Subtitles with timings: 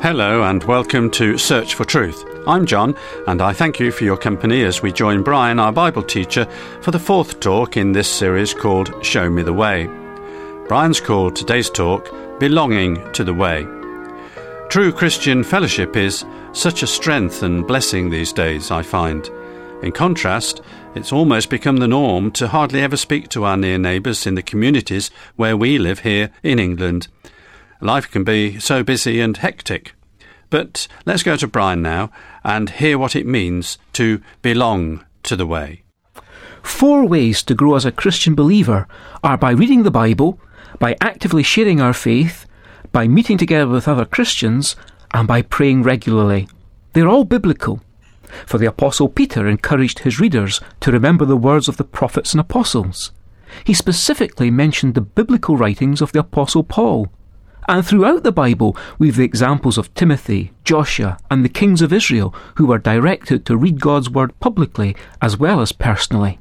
[0.00, 2.24] Hello and welcome to Search for Truth.
[2.46, 2.94] I'm John,
[3.26, 6.44] and I thank you for your company as we join Brian, our Bible teacher,
[6.82, 9.88] for the fourth talk in this series called Show Me the Way.
[10.68, 13.66] Brian's called today's talk Belonging to the Way.
[14.68, 19.28] True Christian fellowship is such a strength and blessing these days, I find.
[19.82, 20.62] In contrast,
[20.94, 24.42] it's almost become the norm to hardly ever speak to our near neighbours in the
[24.42, 27.08] communities where we live here in England.
[27.80, 29.94] Life can be so busy and hectic.
[30.50, 32.10] But let's go to Brian now
[32.42, 35.82] and hear what it means to belong to the way.
[36.62, 38.88] Four ways to grow as a Christian believer
[39.22, 40.40] are by reading the Bible,
[40.78, 42.46] by actively sharing our faith,
[42.92, 44.74] by meeting together with other Christians,
[45.12, 46.48] and by praying regularly.
[46.92, 47.80] They're all biblical.
[48.46, 52.40] For the Apostle Peter encouraged his readers to remember the words of the prophets and
[52.40, 53.12] apostles.
[53.64, 57.10] He specifically mentioned the biblical writings of the Apostle Paul.
[57.68, 62.34] And throughout the Bible, we've the examples of Timothy, Joshua, and the kings of Israel
[62.54, 66.38] who were directed to read God's word publicly as well as personally.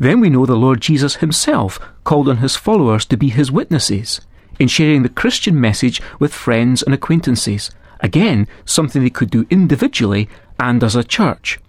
[0.00, 4.20] Then we know the Lord Jesus himself called on his followers to be his witnesses
[4.58, 7.70] in sharing the Christian message with friends and acquaintances.
[8.00, 11.60] Again, something they could do individually and as a church.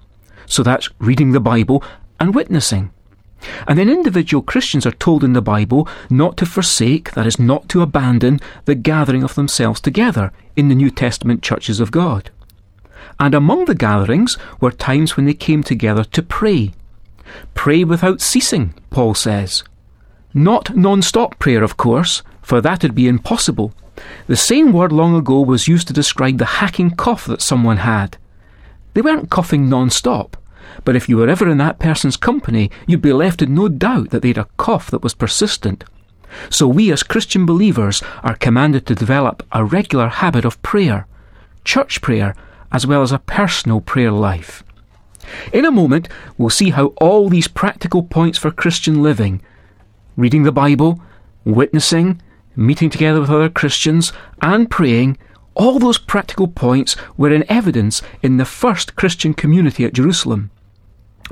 [0.47, 1.83] So that's reading the Bible
[2.19, 2.91] and witnessing.
[3.67, 7.69] And then individual Christians are told in the Bible not to forsake, that is, not
[7.69, 12.29] to abandon, the gathering of themselves together in the New Testament churches of God.
[13.19, 16.73] And among the gatherings were times when they came together to pray.
[17.53, 19.63] Pray without ceasing, Paul says.
[20.33, 23.73] Not non stop prayer, of course, for that would be impossible.
[24.27, 28.17] The same word long ago was used to describe the hacking cough that someone had.
[28.93, 30.37] They weren't coughing non stop
[30.83, 34.09] but if you were ever in that person's company, you'd be left in no doubt
[34.09, 35.83] that they had a cough that was persistent.
[36.49, 41.07] So we as Christian believers are commanded to develop a regular habit of prayer,
[41.63, 42.35] church prayer,
[42.71, 44.63] as well as a personal prayer life.
[45.51, 49.41] In a moment, we'll see how all these practical points for Christian living
[50.15, 51.01] reading the Bible,
[51.43, 52.21] witnessing,
[52.55, 55.17] meeting together with other Christians, and praying
[55.55, 60.51] all those practical points were in evidence in the first Christian community at Jerusalem.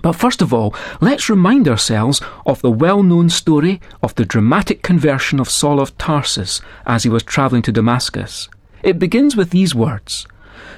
[0.02, 4.82] But first of all, let's remind ourselves of the well known story of the dramatic
[4.82, 8.50] conversion of Saul of Tarsus as he was travelling to Damascus.
[8.84, 10.26] It begins with these words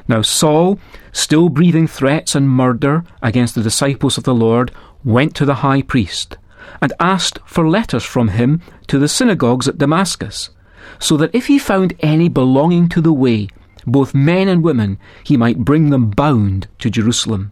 [0.08, 0.80] Now Saul,
[1.12, 4.72] still breathing threats and murder against the disciples of the Lord,
[5.06, 6.38] went to the high priest
[6.82, 10.50] and asked for letters from him to the synagogues at Damascus,
[11.00, 13.48] so that if he found any belonging to the way,
[13.86, 17.52] both men and women, he might bring them bound to Jerusalem.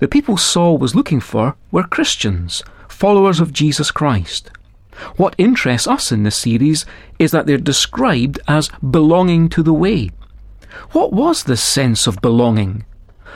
[0.00, 4.50] The people Saul was looking for were Christians, followers of Jesus Christ.
[5.16, 6.84] What interests us in this series
[7.18, 10.10] is that they're described as belonging to the way.
[10.92, 12.84] What was this sense of belonging?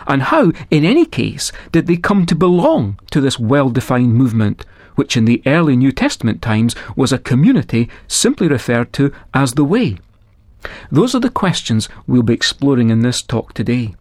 [0.06, 4.66] And how, in any case, did they come to belong to this well defined movement,
[4.94, 9.65] which in the early New Testament times was a community simply referred to as the
[9.65, 9.99] Way?
[10.91, 13.94] Those are the questions we'll be exploring in this talk today.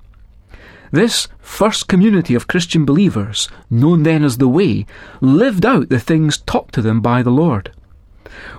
[0.92, 4.86] This first community of Christian believers, known then as the Way,
[5.22, 7.72] lived out the things taught to them by the Lord.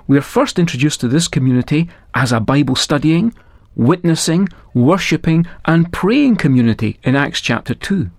[0.06, 3.34] We are first introduced to this community as a Bible studying,
[3.76, 8.10] witnessing, worshipping, and praying community in Acts chapter 2.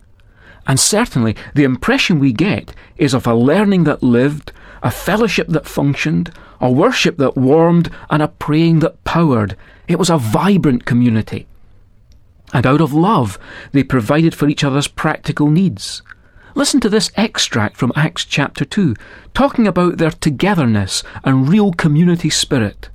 [0.68, 5.68] And certainly the impression we get is of a learning that lived, a fellowship that
[5.68, 9.56] functioned, a worship that warmed, and a praying that powered.
[9.88, 11.48] It was a vibrant community
[12.56, 13.38] and out of love
[13.74, 16.02] they provided for each other's practical needs.
[16.54, 18.96] Listen to this extract from Acts chapter 2,
[19.34, 22.90] talking about their togetherness and real community spirit.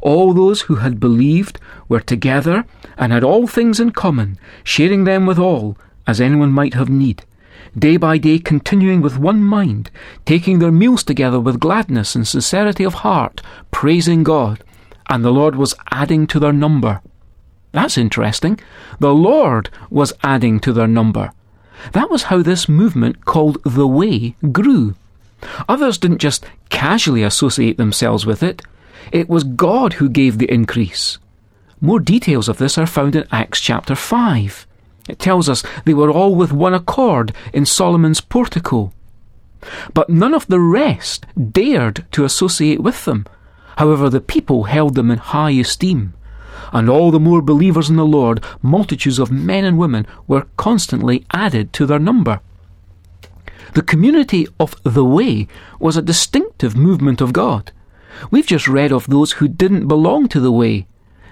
[0.00, 2.66] All those who had believed were together
[2.96, 5.76] and had all things in common, sharing them with all,
[6.06, 7.24] as anyone might have need.
[7.78, 9.90] Day by day continuing with one mind,
[10.24, 14.62] taking their meals together with gladness and sincerity of heart, praising God.
[15.08, 17.00] And the Lord was adding to their number
[17.74, 18.60] that's interesting.
[19.00, 21.32] The Lord was adding to their number.
[21.92, 24.94] That was how this movement called the Way grew.
[25.68, 28.62] Others didn't just casually associate themselves with it,
[29.10, 31.18] it was God who gave the increase.
[31.80, 34.66] More details of this are found in Acts chapter 5.
[35.08, 38.92] It tells us they were all with one accord in Solomon's portico.
[39.92, 43.26] But none of the rest dared to associate with them.
[43.76, 46.14] However, the people held them in high esteem
[46.74, 51.24] and all the more believers in the Lord, multitudes of men and women, were constantly
[51.32, 52.40] added to their number.
[53.74, 55.46] The community of the Way
[55.78, 57.70] was a distinctive movement of God.
[58.30, 60.86] We've just read of those who didn't belong to the Way.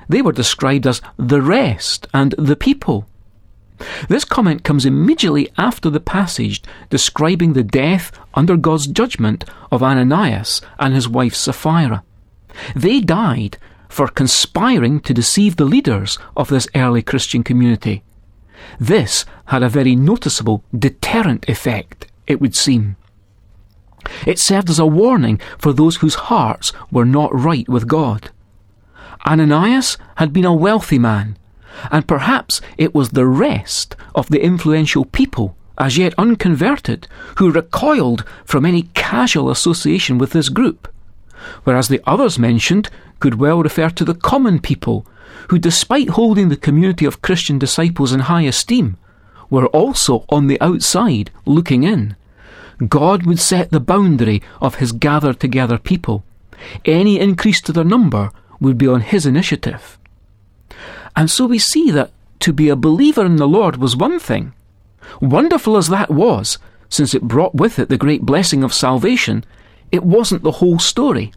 [0.08, 3.06] they were described as the rest and the people.
[4.08, 10.60] This comment comes immediately after the passage describing the death under God's judgment of Ananias
[10.78, 12.02] and his wife Sapphira.
[12.74, 13.58] They died
[13.88, 18.02] for conspiring to deceive the leaders of this early Christian community.
[18.78, 22.96] This had a very noticeable deterrent effect, it would seem.
[24.26, 28.30] It served as a warning for those whose hearts were not right with God.
[29.26, 31.36] Ananias had been a wealthy man,
[31.90, 38.24] and perhaps it was the rest of the influential people, as yet unconverted, who recoiled
[38.44, 40.88] from any casual association with this group,
[41.64, 42.88] whereas the others mentioned
[43.20, 45.06] could well refer to the common people,
[45.48, 48.96] who, despite holding the community of Christian disciples in high esteem,
[49.50, 52.16] were also on the outside looking in.
[52.88, 56.24] God would set the boundary of his gathered together people.
[56.84, 58.30] Any increase to their number
[58.60, 59.98] would be on his initiative.
[61.16, 64.52] And so we see that to be a believer in the Lord was one thing.
[65.20, 69.44] Wonderful as that was, since it brought with it the great blessing of salvation,
[69.90, 71.32] it wasn't the whole story.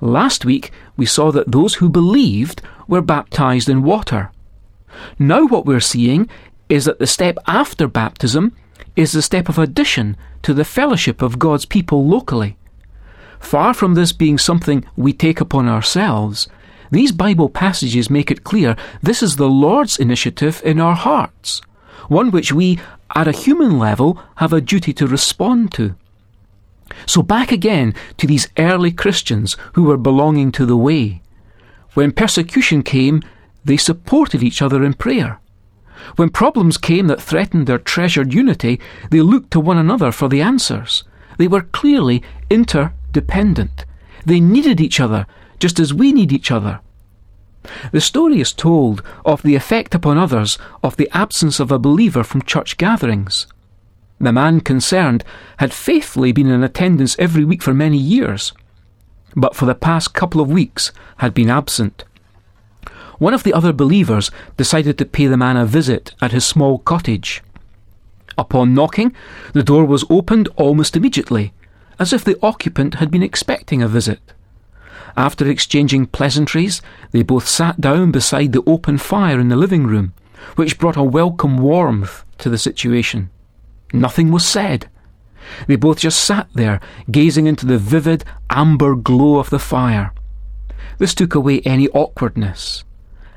[0.00, 4.30] Last week we saw that those who believed were baptized in water.
[5.18, 6.28] Now what we're seeing
[6.68, 8.54] is that the step after baptism
[8.96, 12.56] is the step of addition to the fellowship of God's people locally.
[13.40, 16.48] Far from this being something we take upon ourselves,
[16.92, 21.62] these Bible passages make it clear this is the Lord's initiative in our hearts,
[22.08, 22.78] one which we,
[23.14, 25.94] at a human level, have a duty to respond to.
[27.06, 31.22] So, back again to these early Christians who were belonging to the way.
[31.94, 33.22] When persecution came,
[33.64, 35.40] they supported each other in prayer.
[36.16, 38.78] When problems came that threatened their treasured unity,
[39.10, 41.04] they looked to one another for the answers.
[41.38, 43.86] They were clearly interdependent.
[44.26, 45.26] They needed each other
[45.62, 46.80] just as we need each other.
[47.92, 52.24] The story is told of the effect upon others of the absence of a believer
[52.24, 53.46] from church gatherings.
[54.18, 55.22] The man concerned
[55.58, 58.52] had faithfully been in attendance every week for many years,
[59.36, 62.02] but for the past couple of weeks had been absent.
[63.20, 66.80] One of the other believers decided to pay the man a visit at his small
[66.80, 67.40] cottage.
[68.36, 69.14] Upon knocking,
[69.52, 71.52] the door was opened almost immediately,
[72.00, 74.18] as if the occupant had been expecting a visit.
[75.16, 76.80] After exchanging pleasantries,
[77.10, 80.14] they both sat down beside the open fire in the living room,
[80.56, 83.30] which brought a welcome warmth to the situation.
[83.92, 84.88] Nothing was said.
[85.66, 86.80] They both just sat there,
[87.10, 90.12] gazing into the vivid amber glow of the fire.
[90.98, 92.84] This took away any awkwardness.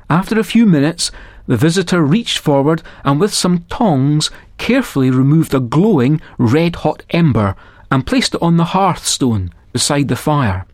[0.08, 1.10] After a few minutes,
[1.46, 7.54] the visitor reached forward and with some tongs carefully removed a glowing red hot ember
[7.90, 10.66] and placed it on the hearthstone beside the fire.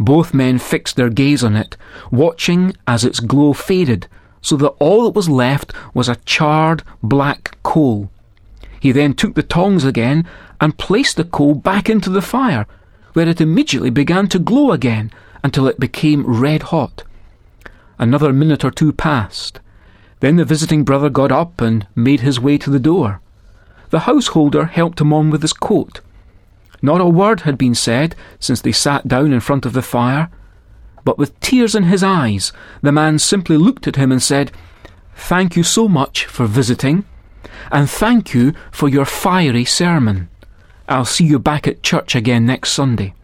[0.00, 1.76] Both men fixed their gaze on it,
[2.10, 4.08] watching as its glow faded,
[4.40, 8.10] so that all that was left was a charred black coal.
[8.80, 10.26] He then took the tongs again
[10.58, 12.66] and placed the coal back into the fire,
[13.12, 15.12] where it immediately began to glow again
[15.44, 17.02] until it became red hot.
[17.98, 19.60] Another minute or two passed.
[20.20, 23.20] Then the visiting brother got up and made his way to the door.
[23.90, 26.00] The householder helped him on with his coat.
[26.82, 30.30] Not a word had been said since they sat down in front of the fire,
[31.04, 32.52] but with tears in his eyes,
[32.82, 34.52] the man simply looked at him and said,
[35.14, 37.04] Thank you so much for visiting,
[37.70, 40.28] and thank you for your fiery sermon.
[40.88, 43.14] I'll see you back at church again next Sunday.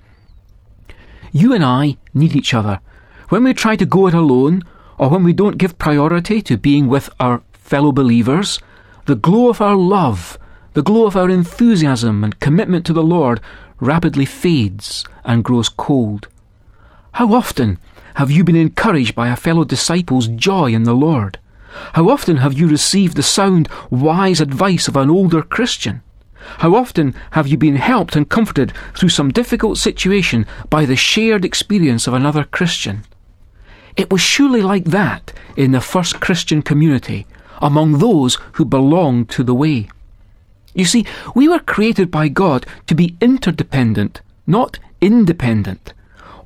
[1.32, 2.80] You and I need each other.
[3.28, 4.62] When we try to go it alone,
[4.98, 8.60] or when we don't give priority to being with our fellow believers,
[9.06, 10.38] the glow of our love
[10.76, 13.40] the glow of our enthusiasm and commitment to the Lord
[13.80, 16.28] rapidly fades and grows cold.
[17.12, 17.78] How often
[18.16, 21.38] have you been encouraged by a fellow disciple's joy in the Lord?
[21.94, 26.02] How often have you received the sound, wise advice of an older Christian?
[26.58, 31.46] How often have you been helped and comforted through some difficult situation by the shared
[31.46, 33.04] experience of another Christian?
[33.96, 37.26] It was surely like that in the first Christian community,
[37.62, 39.88] among those who belonged to the way.
[40.76, 45.94] You see, we were created by God to be interdependent, not independent.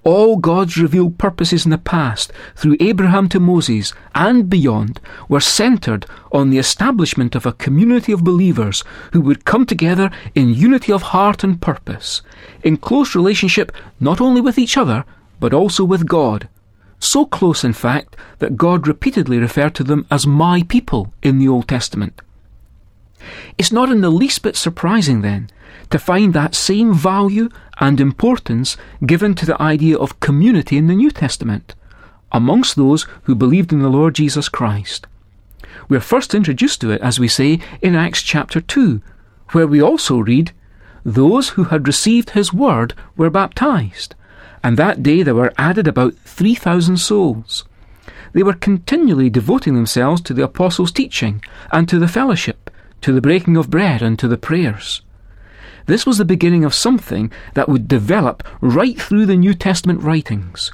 [0.05, 6.07] All God's revealed purposes in the past, through Abraham to Moses and beyond, were centred
[6.31, 11.03] on the establishment of a community of believers who would come together in unity of
[11.03, 12.23] heart and purpose,
[12.63, 15.05] in close relationship not only with each other,
[15.41, 16.49] but also with God.
[17.01, 21.49] So close, in fact, that God repeatedly referred to them as my people in the
[21.49, 22.23] Old Testament.
[23.59, 25.51] It's not in the least bit surprising, then,
[25.91, 27.49] to find that same value
[27.79, 31.75] and importance given to the idea of community in the New Testament.
[32.33, 35.07] amongst those who believed in the Lord Jesus Christ.
[35.89, 39.01] We are first introduced to it, as we say, in Acts chapter 2,
[39.51, 40.53] where we also read,
[41.05, 44.15] Those who had received his word were baptized,
[44.63, 47.65] and that day there were added about 3,000 souls.
[48.33, 52.70] They were continually devoting themselves to the apostles' teaching and to the fellowship,
[53.03, 55.03] to the breaking of bread and to the prayers.
[55.87, 60.73] This was the beginning of something that would develop right through the New Testament writings.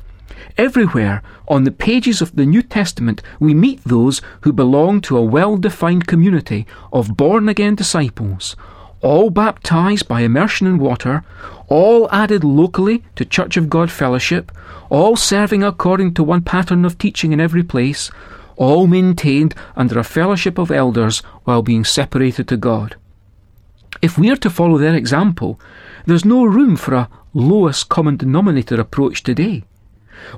[0.59, 5.23] Everywhere on the pages of the New Testament, we meet those who belong to a
[5.23, 8.56] well defined community of born again disciples,
[9.00, 11.25] all baptized by immersion in water,
[11.68, 14.52] all added locally to Church of God fellowship,
[14.90, 18.11] all serving according to one pattern of teaching in every place,
[18.56, 22.96] all maintained under a fellowship of elders while being separated to God.
[24.02, 25.60] If we are to follow their example,
[26.06, 29.64] there's no room for a lowest common denominator approach today.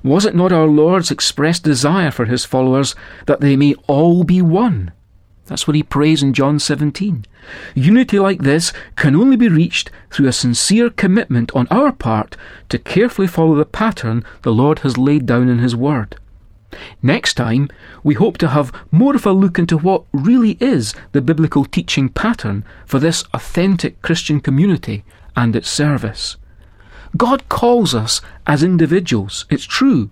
[0.02, 2.94] Was it not our Lord's expressed desire for his followers
[3.26, 4.92] that they may all be one?
[5.46, 7.24] That's what he prays in John 17.
[7.74, 12.36] Unity like this can only be reached through a sincere commitment on our part
[12.68, 16.16] to carefully follow the pattern the Lord has laid down in his word.
[17.02, 17.68] Next time,
[18.02, 22.08] we hope to have more of a look into what really is the biblical teaching
[22.08, 26.36] pattern for this authentic Christian community and its service.
[27.16, 30.10] God calls us as individuals, it's true,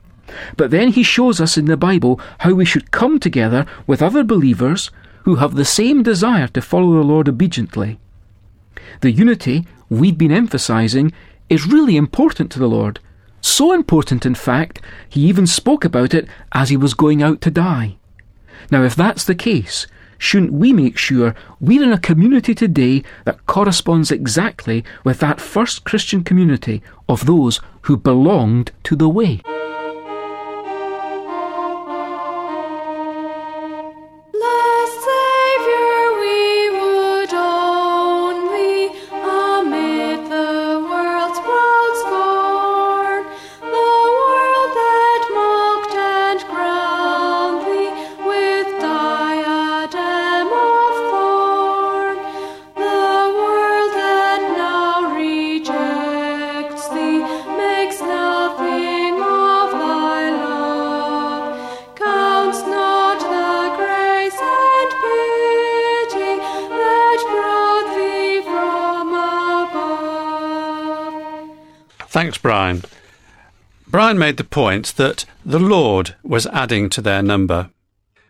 [0.57, 4.25] but then He shows us in the Bible how we should come together with other
[4.25, 4.91] believers
[5.25, 7.99] who have the same desire to follow the Lord obediently.
[9.01, 11.13] The unity we've been emphasizing
[11.49, 12.99] is really important to the Lord.
[13.47, 17.51] So important, in fact, he even spoke about it as he was going out to
[17.51, 17.97] die.
[18.73, 19.87] Now, if that's the case,
[20.19, 25.85] shouldn't we make sure we're in a community today that corresponds exactly with that first
[25.85, 29.41] Christian community of those who belonged to the way?
[72.17, 72.83] Thanks, Brian.
[73.87, 77.69] Brian made the point that the Lord was adding to their number.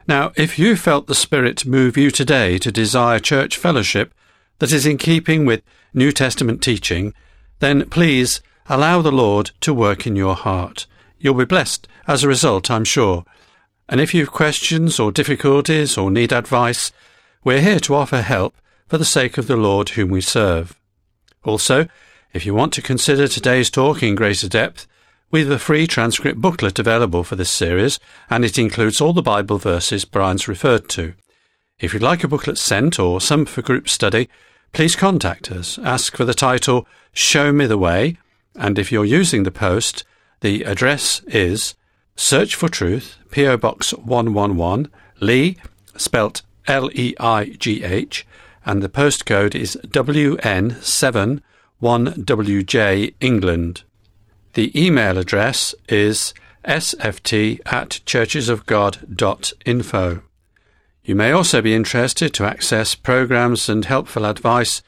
[0.09, 4.13] Now, if you felt the Spirit move you today to desire church fellowship
[4.59, 5.63] that is in keeping with
[5.95, 7.15] New Testament teaching,
[7.61, 10.89] then please allow the Lord to work in your heart.
[11.21, 13.25] You'll be blessed as a result, I'm sure.
[13.89, 16.91] And if you've questions or difficulties or need advice,
[17.45, 18.57] we're here to offer help
[18.89, 20.77] for the sake of the Lord whom we serve.
[21.45, 21.87] Also,
[22.33, 24.87] if you want to consider today's talk in greater depth,
[25.31, 27.99] we have a free transcript booklet available for this series,
[28.31, 31.15] and it includes all the Bible verses Brian's referred to.
[31.79, 34.29] If you'd like a booklet sent or some for group study,
[34.73, 35.79] please contact us.
[35.79, 38.19] Ask for the title Show Me the Way,
[38.55, 40.05] and if you're using the post,
[40.41, 41.75] the address is
[42.15, 43.57] Search for Truth, P.O.
[43.59, 44.91] Box 111,
[45.21, 45.57] Leigh,
[45.97, 48.27] spelt L E I G H,
[48.65, 51.43] and the postcode is WN7
[51.83, 53.83] 1WJ England.
[54.55, 56.33] The email address is
[56.65, 60.23] sft at churchesofgod.info.
[61.05, 64.83] You may also be interested to access programs and helpful advice